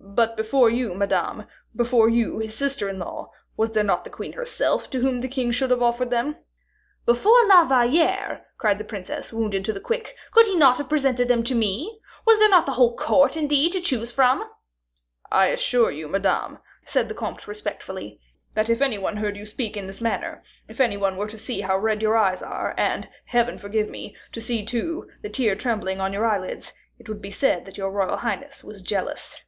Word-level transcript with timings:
"But 0.00 0.36
before 0.36 0.70
you, 0.70 0.94
Madame, 0.94 1.44
before 1.76 2.08
you, 2.08 2.38
his 2.38 2.54
sister 2.56 2.88
in 2.88 2.98
law, 2.98 3.30
was 3.56 3.70
there 3.70 3.84
not 3.84 4.02
the 4.02 4.10
queen 4.10 4.32
herself 4.32 4.90
to 4.90 5.00
whom 5.00 5.20
the 5.20 5.28
king 5.28 5.52
should 5.52 5.70
have 5.70 5.82
offered 5.82 6.10
them?" 6.10 6.36
"Before 7.04 7.46
La 7.46 7.64
Valliere," 7.64 8.44
cried 8.56 8.78
the 8.78 8.84
princess, 8.84 9.32
wounded 9.32 9.64
to 9.64 9.72
the 9.72 9.80
quick, 9.80 10.16
"could 10.32 10.46
he 10.46 10.56
not 10.56 10.78
have 10.78 10.88
presented 10.88 11.28
them 11.28 11.44
to 11.44 11.54
me? 11.54 12.00
Was 12.26 12.38
there 12.38 12.48
not 12.48 12.66
the 12.66 12.72
whole 12.72 12.96
court, 12.96 13.36
indeed, 13.36 13.72
to 13.72 13.80
choose 13.80 14.10
from?" 14.10 14.48
"I 15.30 15.48
assure 15.48 15.90
you, 15.90 16.08
Madame," 16.08 16.58
said 16.84 17.08
the 17.08 17.14
comte, 17.14 17.46
respectfully, 17.46 18.20
"that 18.54 18.70
if 18.70 18.80
any 18.80 18.98
one 18.98 19.18
heard 19.18 19.36
you 19.36 19.44
speak 19.44 19.76
in 19.76 19.86
this 19.86 20.00
manner, 20.00 20.42
if 20.66 20.80
any 20.80 20.96
one 20.96 21.16
were 21.16 21.28
to 21.28 21.38
see 21.38 21.60
how 21.60 21.78
red 21.78 22.02
your 22.02 22.16
eyes 22.16 22.42
are, 22.42 22.74
and, 22.76 23.08
Heaven 23.26 23.56
forgive 23.58 23.88
me, 23.88 24.16
to 24.32 24.40
see, 24.40 24.64
too, 24.64 25.08
that 25.22 25.34
tear 25.34 25.54
trembling 25.54 26.00
on 26.00 26.12
your 26.12 26.26
eyelids, 26.26 26.72
it 26.98 27.08
would 27.08 27.22
be 27.22 27.30
said 27.30 27.66
that 27.66 27.78
your 27.78 27.90
royal 27.90 28.16
highness 28.16 28.64
was 28.64 28.82
jealous." 28.82 29.42